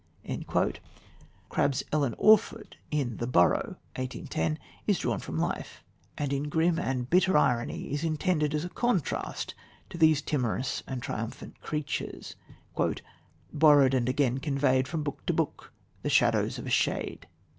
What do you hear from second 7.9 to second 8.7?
is intended as a